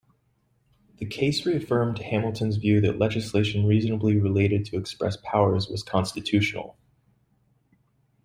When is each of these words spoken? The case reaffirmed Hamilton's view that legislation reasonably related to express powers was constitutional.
The 0.97 1.05
case 1.05 1.45
reaffirmed 1.45 1.99
Hamilton's 1.99 2.55
view 2.57 2.81
that 2.81 2.97
legislation 2.97 3.67
reasonably 3.67 4.15
related 4.17 4.65
to 4.65 4.77
express 4.77 5.15
powers 5.17 5.67
was 5.69 5.83
constitutional. 5.83 6.75